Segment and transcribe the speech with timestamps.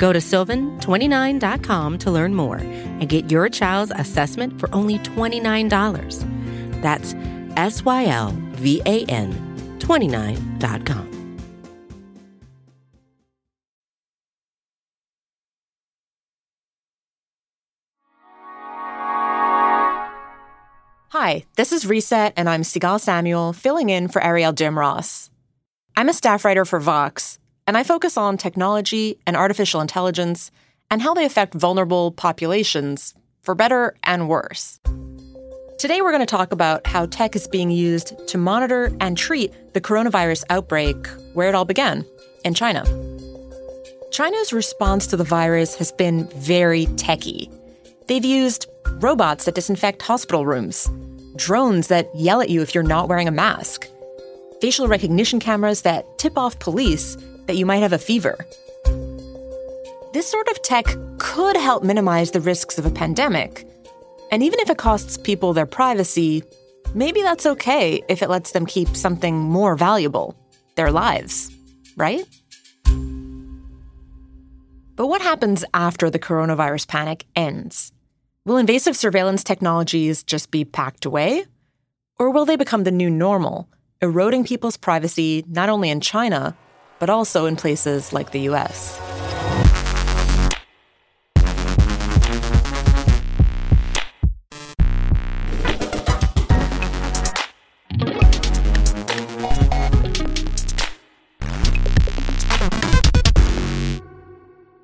[0.00, 6.80] Go to sylvan29.com to learn more and get your child's assessment for only $29.
[6.80, 7.14] That's
[7.56, 11.08] S Y L V A N 29.com.
[21.10, 25.28] Hi, this is Reset, and I'm Sigal Samuel, filling in for Arielle Duhaime-Ross.
[25.94, 27.39] I'm a staff writer for Vox,
[27.70, 30.50] and I focus on technology and artificial intelligence
[30.90, 34.80] and how they affect vulnerable populations, for better and worse.
[35.78, 39.54] Today, we're going to talk about how tech is being used to monitor and treat
[39.72, 40.96] the coronavirus outbreak,
[41.34, 42.04] where it all began
[42.44, 42.84] in China.
[44.10, 47.48] China's response to the virus has been very techy.
[48.08, 50.90] They've used robots that disinfect hospital rooms,
[51.36, 53.86] drones that yell at you if you're not wearing a mask,
[54.60, 57.16] facial recognition cameras that tip off police
[57.50, 58.38] that you might have a fever.
[60.12, 60.86] This sort of tech
[61.18, 63.66] could help minimize the risks of a pandemic.
[64.30, 66.44] And even if it costs people their privacy,
[66.94, 70.36] maybe that's okay if it lets them keep something more valuable
[70.76, 71.50] their lives,
[71.96, 72.24] right?
[74.94, 77.90] But what happens after the coronavirus panic ends?
[78.44, 81.46] Will invasive surveillance technologies just be packed away?
[82.16, 83.68] Or will they become the new normal,
[84.00, 86.56] eroding people's privacy not only in China,
[87.00, 89.00] but also in places like the US?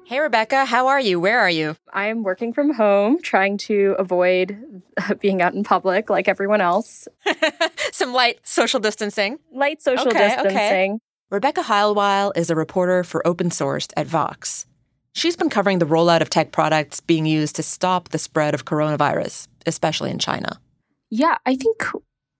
[0.07, 1.21] Hey, Rebecca, how are you?
[1.21, 1.77] Where are you?
[1.93, 4.83] I'm working from home, trying to avoid
[5.21, 7.07] being out in public like everyone else.
[7.93, 9.39] Some light social distancing.
[9.53, 10.93] Light social okay, distancing.
[10.93, 10.99] Okay.
[11.29, 14.65] Rebecca Heilweil is a reporter for Open Sourced at Vox.
[15.13, 18.65] She's been covering the rollout of tech products being used to stop the spread of
[18.65, 20.61] coronavirus, especially in China.
[21.11, 21.83] Yeah, I think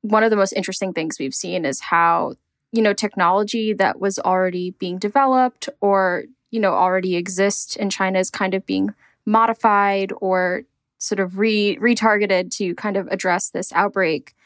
[0.03, 2.35] one of the most interesting things we've seen is how,
[2.71, 8.21] you know, technology that was already being developed or you know already exists in China
[8.21, 8.95] is kind of being
[9.27, 10.63] modified or
[10.99, 14.37] sort of re retargeted to kind of address this outbreak.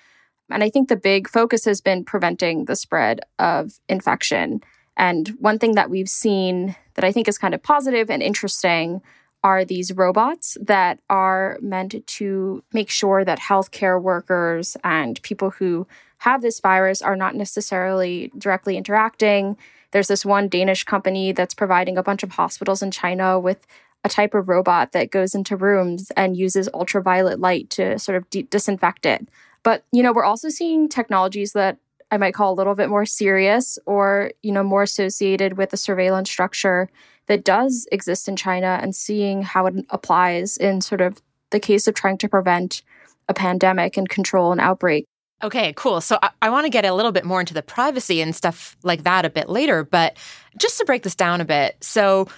[0.50, 4.60] And I think the big focus has been preventing the spread of infection.
[4.96, 9.02] And one thing that we've seen that I think is kind of positive and interesting
[9.42, 15.86] are these robots that are meant to make sure that healthcare workers and people who
[16.18, 19.56] have this virus are not necessarily directly interacting
[19.92, 23.66] there's this one Danish company that's providing a bunch of hospitals in China with
[24.04, 28.28] a type of robot that goes into rooms and uses ultraviolet light to sort of
[28.30, 29.28] de- disinfect it.
[29.62, 31.78] But, you know, we're also seeing technologies that
[32.10, 35.76] I might call a little bit more serious or, you know, more associated with the
[35.76, 36.88] surveillance structure
[37.26, 41.86] that does exist in China and seeing how it applies in sort of the case
[41.86, 42.82] of trying to prevent
[43.28, 45.04] a pandemic and control an outbreak.
[45.42, 46.00] Okay, cool.
[46.00, 48.76] So I, I want to get a little bit more into the privacy and stuff
[48.82, 50.16] like that a bit later, but
[50.58, 51.76] just to break this down a bit.
[51.82, 52.28] So,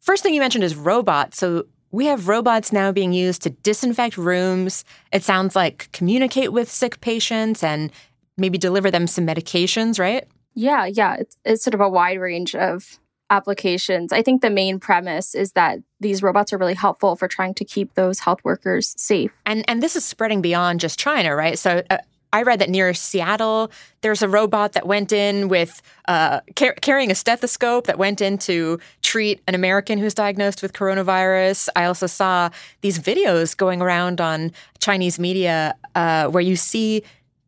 [0.00, 1.38] first thing you mentioned is robots.
[1.38, 4.84] So, we have robots now being used to disinfect rooms.
[5.12, 7.90] It sounds like communicate with sick patients and
[8.36, 10.26] maybe deliver them some medications, right?
[10.54, 11.16] Yeah, yeah.
[11.16, 12.98] It's, it's sort of a wide range of
[13.30, 14.12] applications.
[14.12, 17.64] I think the main premise is that these robots are really helpful for trying to
[17.64, 19.32] keep those health workers safe.
[19.44, 21.58] And and this is spreading beyond just China, right?
[21.58, 21.98] So uh,
[22.32, 23.70] I read that near Seattle,
[24.02, 28.38] there's a robot that went in with uh, car- carrying a stethoscope that went in
[28.38, 31.68] to treat an American who's diagnosed with coronavirus.
[31.74, 32.50] I also saw
[32.82, 37.02] these videos going around on Chinese media uh, where you see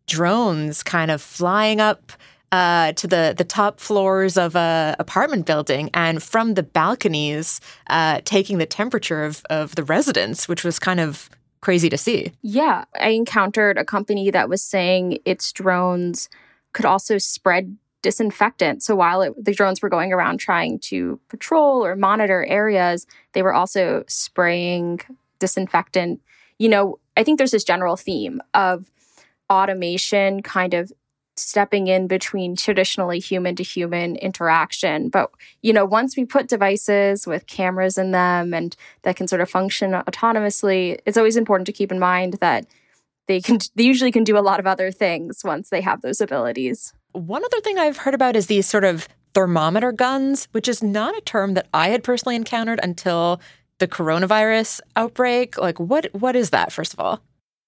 [0.06, 2.12] drones kind of flying up
[2.53, 8.21] uh, to the the top floors of a apartment building, and from the balconies, uh,
[8.25, 11.31] taking the temperature of of the residents, which was kind of
[11.61, 12.33] crazy to see.
[12.43, 12.85] Yeah.
[13.01, 16.29] I encountered a company that was saying its drones
[16.73, 18.83] could also spread disinfectant.
[18.83, 23.43] So while it, the drones were going around trying to patrol or monitor areas, they
[23.43, 25.01] were also spraying
[25.39, 26.21] disinfectant.
[26.59, 28.91] You know, I think there's this general theme of
[29.51, 30.93] automation kind of
[31.40, 35.08] stepping in between traditionally human to human interaction.
[35.08, 35.31] But,
[35.62, 39.50] you know, once we put devices with cameras in them and that can sort of
[39.50, 42.66] function autonomously, it's always important to keep in mind that
[43.26, 46.20] they can they usually can do a lot of other things once they have those
[46.20, 46.92] abilities.
[47.12, 51.16] One other thing I've heard about is these sort of thermometer guns, which is not
[51.16, 53.40] a term that I had personally encountered until
[53.78, 55.58] the coronavirus outbreak.
[55.58, 57.20] Like what what is that first of all?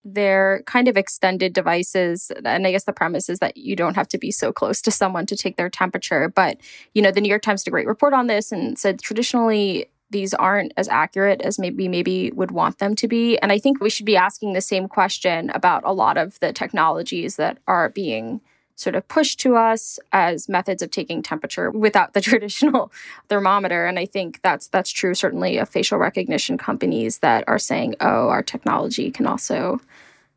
[0.04, 4.08] They're kind of extended devices and i guess the premise is that you don't have
[4.08, 6.56] to be so close to someone to take their temperature but
[6.94, 9.86] you know the new york times did a great report on this and said traditionally
[10.10, 13.80] these aren't as accurate as maybe maybe would want them to be and i think
[13.80, 17.88] we should be asking the same question about a lot of the technologies that are
[17.88, 18.40] being
[18.76, 22.92] sort of pushed to us as methods of taking temperature without the traditional
[23.28, 23.86] thermometer.
[23.86, 25.14] And i think that's that's true.
[25.14, 29.80] Certainly of facial recognition companies that are saying oh our technology can also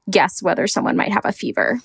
[0.09, 1.79] guess whether someone might have a fever.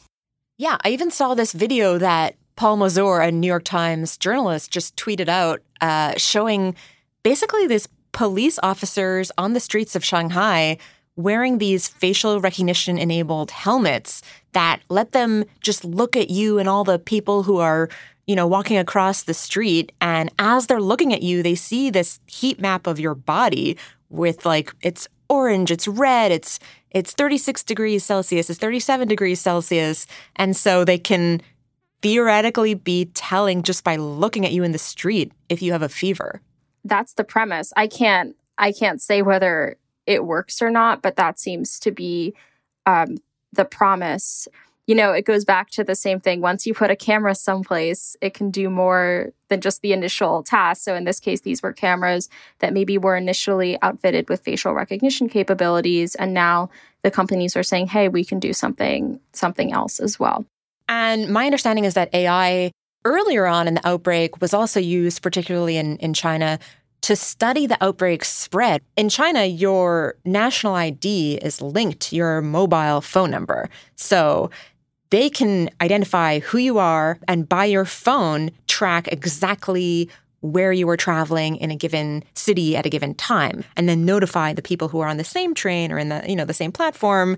[0.58, 4.94] Yeah i even saw this video that paul mozur a new york times journalist just
[4.97, 6.75] tweeted out uh, showing
[7.23, 10.76] basically these police officers on the streets of shanghai
[11.17, 14.23] wearing these facial recognition enabled helmets
[14.53, 17.89] that let them just look at you and all the people who are,
[18.27, 19.93] you know, walking across the street.
[20.01, 23.77] And as they're looking at you, they see this heat map of your body
[24.09, 26.59] with like, it's orange, it's red, it's,
[26.91, 30.07] it's 36 degrees Celsius, it's 37 degrees Celsius.
[30.37, 31.41] And so they can
[32.03, 35.89] theoretically be telling just by looking at you in the street if you have a
[35.89, 36.41] fever.
[36.85, 37.73] That's the premise.
[37.77, 42.35] I can't I can't say whether it works or not, but that seems to be
[42.87, 43.19] um,
[43.52, 44.49] the promise.
[44.87, 46.41] You know, it goes back to the same thing.
[46.41, 50.82] Once you put a camera someplace, it can do more than just the initial task.
[50.82, 55.29] So, in this case, these were cameras that maybe were initially outfitted with facial recognition
[55.29, 56.70] capabilities, and now
[57.02, 60.44] the companies are saying, "Hey, we can do something something else as well."
[60.88, 62.73] And my understanding is that AI
[63.05, 66.58] earlier on in the outbreak was also used, particularly in, in China,
[67.02, 68.82] to study the outbreak spread.
[68.97, 73.69] In China, your national ID is linked to your mobile phone number.
[73.97, 74.50] So
[75.11, 80.08] they can identify who you are and by your phone track exactly
[80.41, 84.52] where you were traveling in a given city at a given time and then notify
[84.52, 86.73] the people who are on the same train or in the you know the same
[86.73, 87.37] platform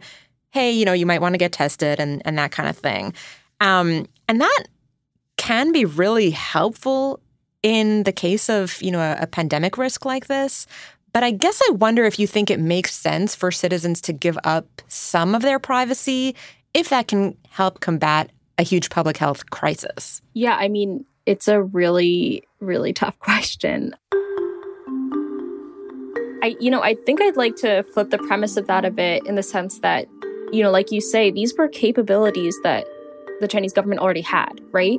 [0.50, 3.12] hey you know you might want to get tested and and that kind of thing
[3.60, 4.64] um, and that
[5.36, 7.20] can be really helpful
[7.62, 10.66] in the case of, you know, a, a pandemic risk like this.
[11.12, 14.38] But I guess I wonder if you think it makes sense for citizens to give
[14.44, 16.34] up some of their privacy
[16.74, 20.22] if that can help combat a huge public health crisis.
[20.32, 23.94] Yeah, I mean, it's a really, really tough question.
[26.42, 29.24] I, you know, I think I'd like to flip the premise of that a bit
[29.26, 30.06] in the sense that,
[30.50, 32.84] you know, like you say, these were capabilities that
[33.40, 34.98] the Chinese government already had, right?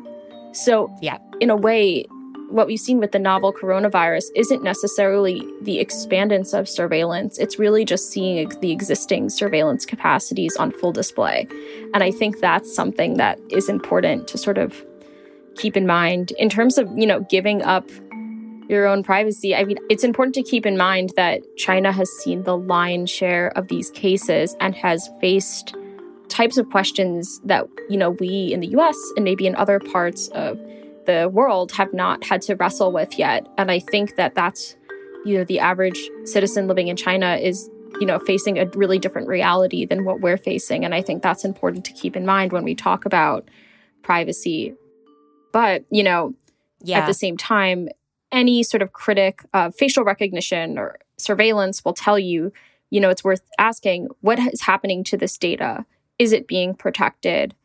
[0.53, 2.05] So, yeah, in a way,
[2.53, 7.39] what we've seen with the novel coronavirus isn't necessarily the expandance of surveillance.
[7.39, 11.47] It's really just seeing the existing surveillance capacities on full display.
[11.95, 14.85] And I think that's something that is important to sort of
[15.55, 17.89] keep in mind in terms of, you know, giving up
[18.69, 19.55] your own privacy.
[19.55, 23.51] I mean, it's important to keep in mind that China has seen the lion's share
[23.57, 25.75] of these cases and has faced
[26.29, 30.27] types of questions that, you know, we in the US and maybe in other parts
[30.29, 30.59] of
[31.05, 33.47] the world have not had to wrestle with yet.
[33.57, 34.75] And I think that that's,
[35.25, 37.69] you know, the average citizen living in China is,
[37.99, 40.83] you know, facing a really different reality than what we're facing.
[40.83, 43.47] And I think that's important to keep in mind when we talk about
[44.01, 44.73] privacy.
[45.51, 46.33] But, you know,
[46.81, 46.99] yeah.
[46.99, 47.89] at the same time,
[48.31, 52.51] any sort of critic of facial recognition or surveillance will tell you,
[52.89, 55.85] you know, it's worth asking what is happening to this data?
[56.19, 57.55] Is it being protected?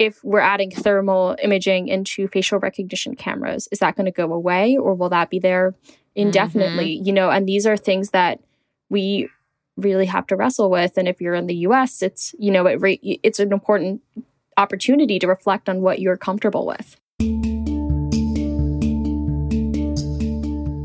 [0.00, 4.78] If we're adding thermal imaging into facial recognition cameras, is that going to go away
[4.78, 5.74] or will that be there
[6.16, 6.96] indefinitely?
[6.96, 7.06] Mm-hmm.
[7.06, 8.40] You know, and these are things that
[8.88, 9.28] we
[9.76, 10.96] really have to wrestle with.
[10.96, 12.80] And if you're in the US, it's, you know, it
[13.22, 14.00] it's an important
[14.56, 16.96] opportunity to reflect on what you're comfortable with.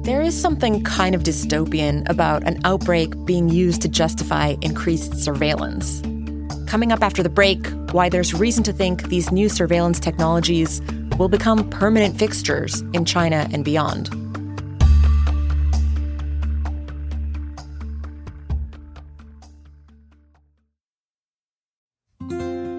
[0.04, 6.04] There is something kind of dystopian about an outbreak being used to justify increased surveillance.
[6.68, 10.82] Coming up after the break, why there's reason to think these new surveillance technologies
[11.18, 14.10] will become permanent fixtures in China and beyond.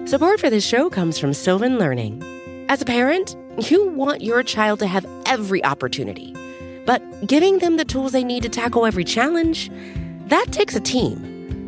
[0.07, 2.23] Support for this show comes from Sylvan Learning.
[2.69, 3.35] As a parent,
[3.69, 6.33] you want your child to have every opportunity,
[6.85, 9.69] but giving them the tools they need to tackle every challenge,
[10.27, 11.36] that takes a team.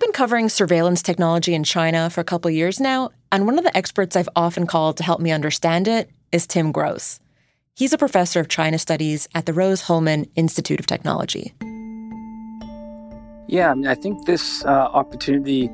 [0.00, 3.64] I've been covering surveillance technology in China for a couple years now, and one of
[3.64, 7.20] the experts I've often called to help me understand it is Tim Grose.
[7.74, 11.52] He's a professor of China studies at the Rose Hulman Institute of Technology.
[13.46, 15.68] Yeah, I mean, I think this uh, opportunity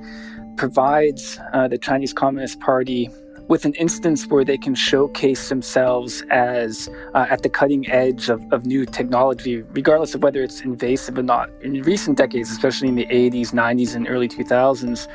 [0.57, 3.09] provides uh, the Chinese Communist Party
[3.49, 8.45] with an instance where they can showcase themselves as uh, at the cutting edge of,
[8.53, 11.51] of new technology, regardless of whether it's invasive or not.
[11.63, 15.07] In recent decades, especially in the 80s, 90s, and early 2000s,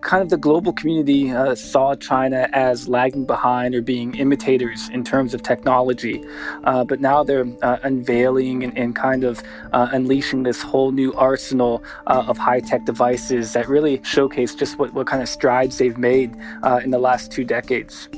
[0.00, 5.04] kind of the global community uh, saw China as lagging behind or being imitators in
[5.04, 6.24] terms of technology.
[6.64, 11.14] Uh, but now they're uh, unveiling and, and, kind of uh, unleashing this whole new
[11.14, 15.78] arsenal uh, of high tech devices that really showcase just what, what kind of strides
[15.78, 18.08] they've made uh, in the last two decades.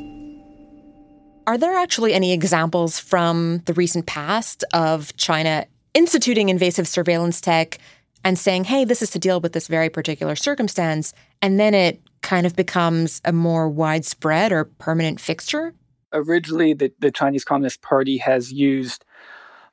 [1.46, 7.78] Are there actually any examples from the recent past of China instituting invasive surveillance tech
[8.24, 11.12] and saying, hey, this is to deal with this very particular circumstance,
[11.42, 15.74] and then it kind of becomes a more widespread or permanent fixture?
[16.12, 19.04] Originally, the, the Chinese Communist Party has used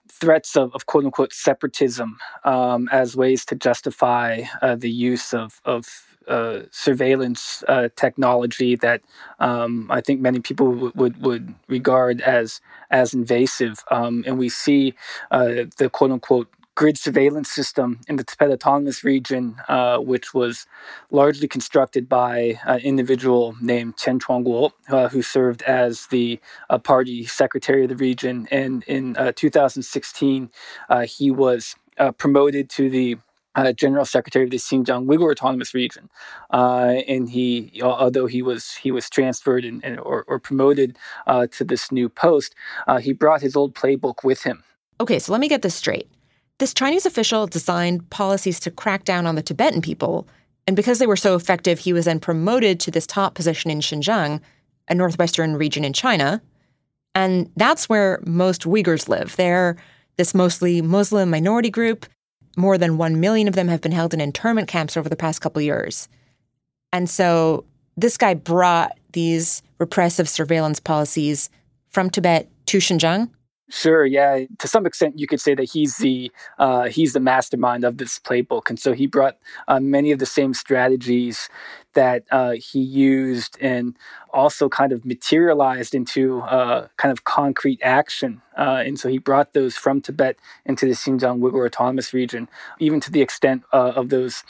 [0.10, 5.62] threats of, of quote unquote separatism um, as ways to justify uh, the use of,
[5.66, 5.88] of
[6.28, 9.02] uh, surveillance uh, technology that
[9.40, 14.48] um, I think many people w- would would regard as as invasive, um, and we
[14.48, 14.94] see
[15.32, 16.48] uh, the quote unquote
[16.82, 20.66] grid surveillance system in the Tibet Autonomous Region, uh, which was
[21.12, 26.40] largely constructed by an individual named Chen Quanguo, uh, who served as the
[26.72, 28.48] uh, party secretary of the region.
[28.50, 30.50] And in uh, 2016,
[30.90, 33.18] uh, he was uh, promoted to the
[33.54, 36.10] uh, General Secretary of the Xinjiang Uyghur Autonomous Region,
[36.50, 40.98] uh, and he, although he was he was transferred and, and or, or, promoted
[41.28, 42.56] uh, to this new post,
[43.02, 44.64] he brought his old playbook with him.
[45.00, 46.08] Okay, so let me get this straight.
[46.60, 50.28] This Chinese official designed policies to crack down on the Tibetan people,
[50.68, 53.80] and because they were so effective, he was then promoted to this top position in
[53.80, 54.40] Xinjiang,
[54.88, 56.42] a northwestern region in China.
[57.16, 59.36] And that's where most Uyghurs live.
[59.36, 59.76] They're
[60.18, 62.06] this mostly Muslim minority group.
[62.58, 65.42] More than 1 million of them have been held in internment camps over the past
[65.42, 66.08] couple years.
[66.94, 67.66] And so
[67.98, 71.50] this guy brought these repressive surveillance policies
[71.90, 73.30] from Tibet to Xinjiang
[73.74, 74.06] Sure.
[74.06, 74.44] Yeah.
[74.60, 78.20] To some extent, you could say that he's the uh, he's the mastermind of this
[78.20, 79.38] playbook, and so he brought
[79.70, 81.48] uh, many of the same strategies
[81.94, 83.96] that uh, he used and
[84.34, 88.42] also kind of materialized into uh, kind of concrete action.
[88.58, 92.50] Uh, and so he brought those from Tibet into the Xinjiang Uyghur Autonomous Region,
[92.80, 94.44] even to the extent uh, of those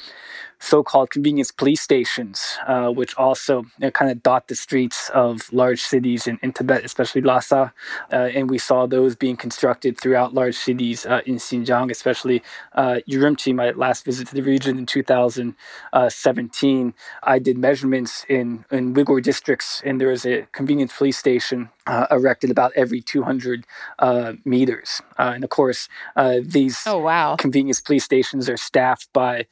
[0.61, 5.51] so-called convenience police stations, uh, which also you know, kind of dot the streets of
[5.51, 7.73] large cities in, in Tibet, especially Lhasa.
[8.13, 12.99] Uh, and we saw those being constructed throughout large cities uh, in Xinjiang, especially uh,
[13.09, 16.93] Urumqi, my last visit to the region in 2017.
[17.23, 22.05] I did measurements in, in Uyghur districts, and there was a convenience police station uh,
[22.11, 23.65] erected about every 200
[23.97, 25.01] uh, meters.
[25.17, 27.35] Uh, and of course, uh, these oh, wow.
[27.35, 29.47] convenience police stations are staffed by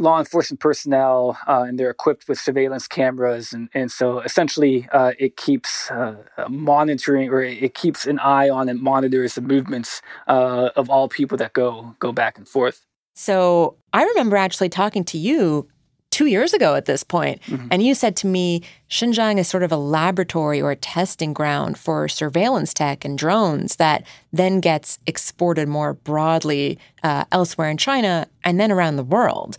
[0.00, 5.12] law enforcement personnel uh, and they're equipped with surveillance cameras and, and so essentially uh,
[5.18, 6.16] it keeps uh,
[6.48, 11.36] monitoring or it keeps an eye on and monitors the movements uh, of all people
[11.36, 15.68] that go go back and forth so i remember actually talking to you
[16.10, 17.68] two years ago at this point, mm-hmm.
[17.70, 21.78] and you said to me xinjiang is sort of a laboratory or a testing ground
[21.78, 28.26] for surveillance tech and drones that then gets exported more broadly uh, elsewhere in china
[28.44, 29.56] and then around the world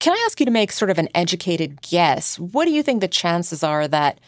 [0.00, 2.38] can I ask you to make sort of an educated guess?
[2.38, 4.18] What do you think the chances are that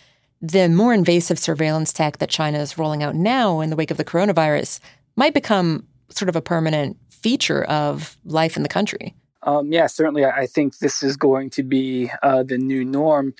[0.41, 3.97] the more invasive surveillance tech that China is rolling out now in the wake of
[3.97, 4.81] the coronavirus
[5.17, 9.15] might become sort of a permanent feature of life in the country?
[9.45, 10.25] Um, yeah, certainly.
[10.25, 13.35] I think this is going to be uh, the new norm.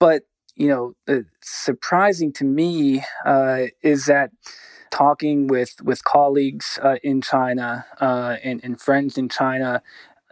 [0.00, 0.22] But,
[0.54, 4.30] you know, the surprising to me uh, is that
[4.90, 9.82] talking with, with colleagues uh, in China uh, and, and friends in China,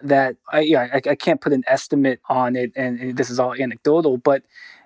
[0.03, 3.41] that I, yeah, I, I, can't put an estimate on it, and, and this is
[3.41, 4.43] all anecdotal, but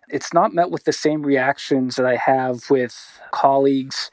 [0.08, 4.10] it's not met with the same reactions that I have with colleagues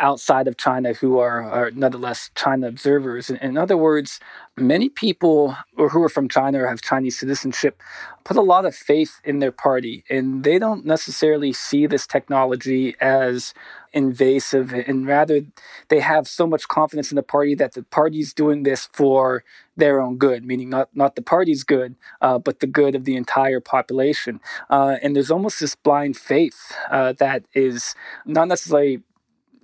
[0.00, 3.30] outside of China who are, are nonetheless China observers.
[3.30, 4.18] In, in other words,
[4.56, 7.80] many people who are from China or have Chinese citizenship
[8.24, 12.96] put a lot of faith in their party, and they don't necessarily see this technology
[13.00, 13.54] as
[13.92, 15.40] invasive and rather
[15.88, 19.42] they have so much confidence in the party that the party's doing this for
[19.76, 23.16] their own good meaning not not the party's good uh, but the good of the
[23.16, 24.38] entire population
[24.70, 29.02] uh, and there's almost this blind faith uh, that is not necessarily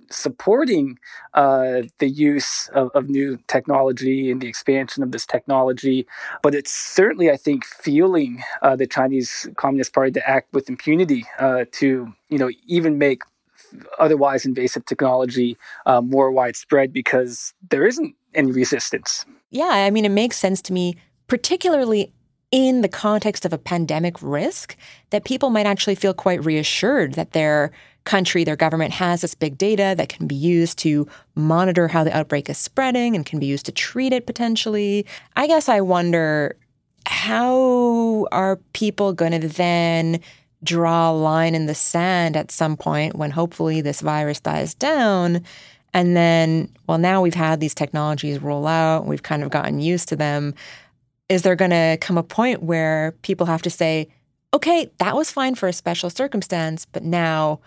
[0.09, 0.99] supporting
[1.33, 6.07] uh, the use of, of, new technology and the expansion of this technology,
[6.41, 11.25] but it's certainly, I think, fueling uh, the Chinese Communist Party to act with impunity
[11.39, 13.21] uh, to, you know, even make
[13.99, 19.25] otherwise invasive technology uh, more widespread because there isn't any resistance.
[19.49, 20.97] Yeah, I mean, it makes sense to me,
[21.27, 22.13] particularly
[22.51, 24.77] in the context of a pandemic risk,
[25.09, 27.71] that people might actually feel quite reassured that their
[28.07, 32.17] country, their government has this big data that can be used to monitor how the
[32.17, 35.05] outbreak is spreading and can be used to treat it potentially.
[35.35, 36.55] I guess I wonder
[37.05, 40.19] how are people going to then
[40.63, 45.43] draw a line in the sand at some point when hopefully this virus dies down?
[45.93, 50.09] And then, well, now we've had these technologies roll out, we've kind of gotten used
[50.09, 50.53] to them.
[51.29, 54.07] Is there going to come a point where people have to say,
[54.53, 57.59] okay, that was fine for a special circumstance, but now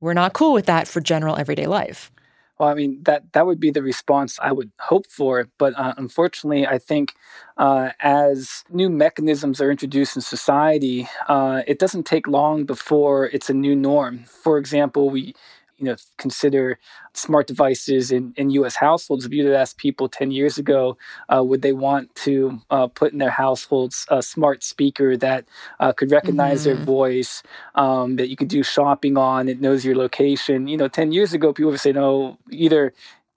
[0.00, 2.10] we're not cool with that for general everyday life.
[2.58, 5.94] Well, I mean that that would be the response I would hope for, but uh,
[5.96, 7.14] unfortunately, I think
[7.56, 13.48] uh, as new mechanisms are introduced in society, uh, it doesn't take long before it's
[13.48, 14.24] a new norm.
[14.24, 15.34] For example, we
[15.80, 16.78] you know consider
[17.14, 18.76] smart devices in, in U.S.
[18.76, 19.24] households.
[19.24, 20.96] If you ask people ten years ago,
[21.28, 25.46] uh, would they want to uh, put in their households a smart speaker that
[25.80, 26.76] uh, could recognize mm-hmm.
[26.76, 27.42] their voice,
[27.74, 30.68] um, that you could do shopping on, it knows your location?
[30.68, 32.38] You know, ten years ago, people would say no.
[32.50, 32.92] Either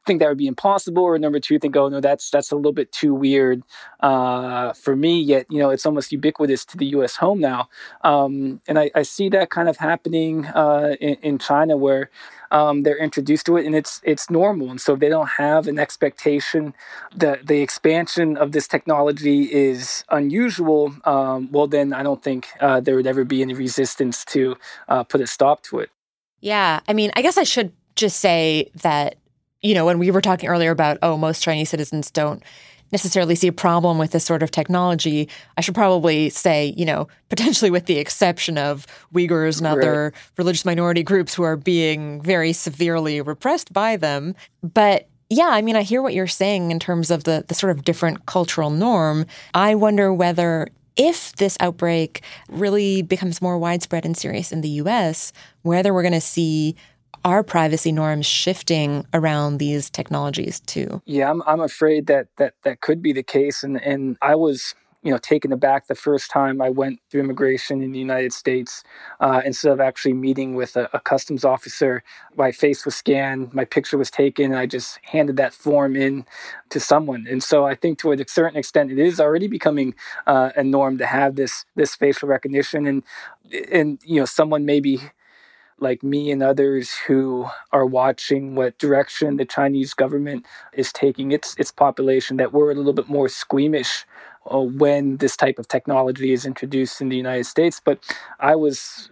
[0.06, 2.74] think that would be impossible, or number two, think, oh no, that's that's a little
[2.74, 3.64] bit too weird
[4.02, 5.22] uh, for me.
[5.22, 7.16] Yet, you know, it's almost ubiquitous to the U.S.
[7.16, 7.70] home now,
[8.04, 12.10] um, and I, I, see that kind of happening uh, in, in, China, where
[12.52, 15.80] um, they're introduced to it, and it's it's normal, and so they don't have an
[15.80, 16.74] expectation
[17.16, 20.94] that the expansion of this technology is unusual.
[21.06, 24.56] Um, well, then I don't think uh, there would ever be any resistance to
[24.88, 25.90] uh, put a stop to it.
[26.42, 29.16] Yeah, I mean, I guess I should just say that
[29.64, 32.44] you know, when we were talking earlier about, oh, most Chinese citizens don't
[32.92, 37.08] necessarily see a problem with this sort of technology, I should probably say, you know,
[37.30, 40.32] potentially with the exception of Uyghurs and other right.
[40.38, 44.36] religious minority groups who are being very severely repressed by them.
[44.62, 47.72] But yeah, I mean, I hear what you're saying in terms of the, the sort
[47.72, 49.26] of different cultural norm.
[49.56, 55.34] I wonder whether if this outbreak really becomes more widespread and serious in the US,
[55.64, 56.76] whether we're going to see
[57.26, 61.02] our privacy norms shifting around these technologies too?
[61.06, 63.64] Yeah, I'm, I'm afraid that, that that could be the case.
[63.64, 67.82] And, and I was you know taken aback the first time I went through immigration
[67.82, 68.84] in the United States.
[69.20, 72.04] Uh, instead of actually meeting with a, a, customs officer,
[72.36, 76.26] my face was scanned, my picture was taken, and I just handed that form in
[76.70, 77.28] to someone.
[77.30, 79.94] And so I think to a certain extent, it is already becoming
[80.26, 83.04] uh, a norm to have this this facial recognition, and
[83.72, 85.00] and you know someone maybe
[85.84, 91.56] like me and others who are watching what direction the Chinese government is taking its
[91.60, 94.06] its population that we're a little bit more squeamish
[94.52, 97.82] uh, when this type of technology is introduced in the United States.
[97.84, 98.00] But
[98.40, 99.12] I was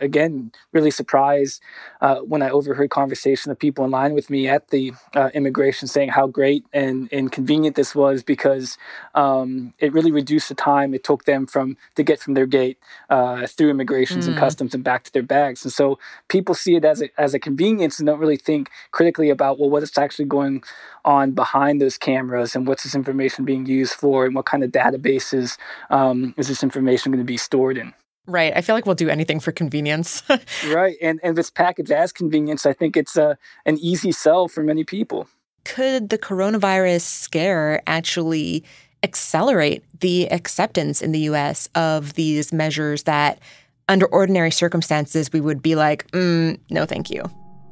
[0.00, 1.62] again really surprised
[2.00, 5.88] uh, when I overheard conversation of people in line with me at the uh, immigration
[5.88, 8.78] saying how great and, and convenient this was because
[9.14, 12.78] um, it really reduced the time it took them from to get from their gate
[13.08, 14.30] uh, through immigrations mm.
[14.30, 15.64] and customs and back to their bags.
[15.64, 19.30] And so people see it as a, as a convenience and don't really think critically
[19.30, 20.62] about well what is actually going
[21.04, 24.70] on behind those cameras and what's this information being used for and what kind of
[24.70, 25.56] databases
[25.90, 27.92] um, is this information going to be stored in.
[28.30, 28.52] Right.
[28.54, 30.22] I feel like we'll do anything for convenience.
[30.68, 30.96] right.
[31.02, 34.62] And and if it's packaged as convenience, I think it's a an easy sell for
[34.62, 35.28] many people.
[35.64, 38.64] Could the coronavirus scare actually
[39.02, 43.40] accelerate the acceptance in the US of these measures that
[43.88, 47.24] under ordinary circumstances we would be like, mm, no thank you?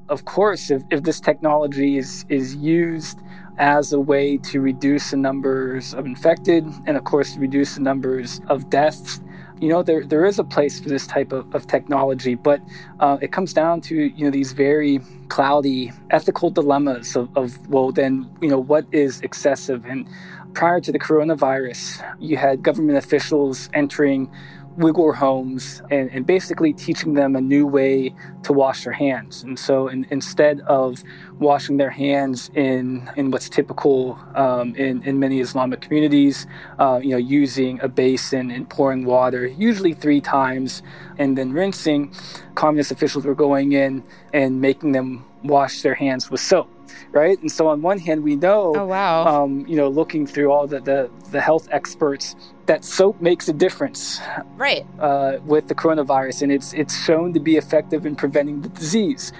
[0.08, 3.18] Of course, if, if this technology is is used
[3.58, 8.40] as a way to reduce the numbers of infected and, of course, reduce the numbers
[8.48, 9.20] of deaths
[9.60, 12.60] you know there there is a place for this type of, of technology but
[13.00, 17.92] uh, it comes down to you know these very cloudy ethical dilemmas of, of well
[17.92, 19.84] then you know what is excessive?
[19.84, 20.08] And
[20.54, 24.30] prior to the coronavirus you had government officials entering
[24.78, 28.14] Uyghur homes and, and, basically teaching them a new way
[28.44, 29.42] to wash their hands.
[29.42, 31.02] And so in, instead of
[31.38, 36.46] washing their hands in, in what's typical um, in, in many Islamic communities,
[36.78, 40.82] uh, you know, using a basin and pouring water, usually three times,
[41.18, 42.14] and then rinsing,
[42.54, 46.70] communist officials were going in and making them wash their hands with soap
[47.12, 47.40] right?
[47.40, 49.24] And so on one hand, we know, oh, wow.
[49.26, 53.52] um, you know, looking through all the, the, the health experts, that soap makes a
[53.52, 54.20] difference,
[54.56, 54.86] right?
[54.98, 59.32] Uh, with the coronavirus, and it's it's shown to be effective in preventing the disease.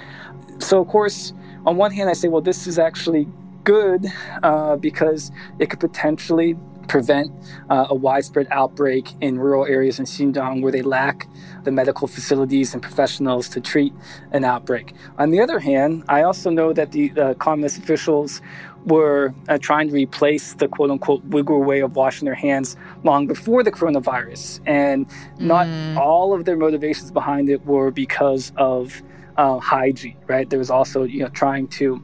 [0.60, 1.34] So of course,
[1.66, 3.28] on one hand, I say, well, this is actually
[3.64, 4.06] good
[4.42, 6.56] uh, because it could potentially
[6.88, 7.30] prevent
[7.70, 11.28] uh, a widespread outbreak in rural areas in Xinjiang where they lack
[11.64, 13.92] the medical facilities and professionals to treat
[14.32, 14.94] an outbreak.
[15.18, 18.40] On the other hand, I also know that the uh, communist officials
[18.86, 23.26] were uh, trying to replace the quote unquote Uyghur way of washing their hands long
[23.26, 24.60] before the coronavirus.
[24.66, 25.06] And
[25.38, 25.96] not mm.
[25.96, 29.02] all of their motivations behind it were because of
[29.36, 30.48] uh, hygiene, right?
[30.48, 32.02] There was also, you know, trying to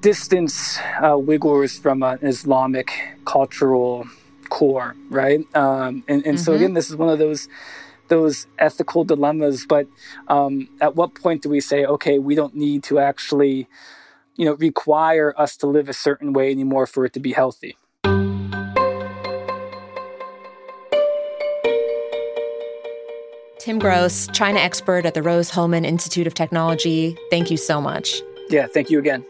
[0.00, 2.92] distance uh, Uyghurs from an Islamic
[3.24, 4.06] cultural
[4.48, 5.40] core, right?
[5.54, 6.36] Um, and, and mm-hmm.
[6.36, 7.48] so again, this is one of those
[8.08, 9.66] those ethical dilemmas.
[9.66, 9.88] But
[10.28, 13.68] um, at what point do we say, okay, we don't need to actually,
[14.36, 17.76] you know, require us to live a certain way anymore for it to be healthy?
[23.58, 27.18] Tim Grose, China expert at the Rose Hulman Institute of Technology.
[27.30, 28.22] Thank you so much.
[28.48, 29.24] Yeah, thank you again.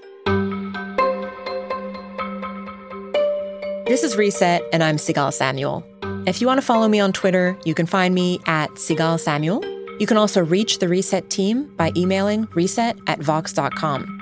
[3.87, 5.87] This is Reset, and I'm Sigal Samuel.
[6.27, 9.65] If you want to follow me on Twitter, you can find me at Sigal Samuel.
[10.01, 14.15] You can also reach the Reset team by emailing reset at vox.com.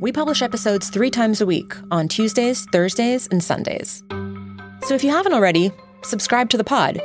[0.00, 4.02] We publish episodes three times a week on Tuesdays, Thursdays, and Sundays.
[4.82, 5.70] So if you haven't already,
[6.02, 7.00] subscribe to the pod.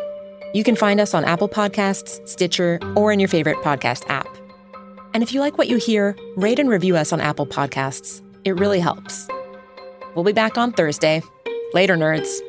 [0.55, 4.27] You can find us on Apple Podcasts, Stitcher, or in your favorite podcast app.
[5.13, 8.23] And if you like what you hear, rate and review us on Apple Podcasts.
[8.45, 9.27] It really helps.
[10.15, 11.21] We'll be back on Thursday.
[11.75, 12.39] Later, nerds.